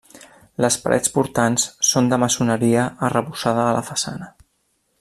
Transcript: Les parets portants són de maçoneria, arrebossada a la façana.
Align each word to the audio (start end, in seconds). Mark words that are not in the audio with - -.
Les 0.63 0.77
parets 0.85 1.11
portants 1.17 1.67
són 1.89 2.09
de 2.13 2.19
maçoneria, 2.23 2.87
arrebossada 3.09 3.67
a 3.67 3.77
la 3.81 3.85
façana. 3.91 4.33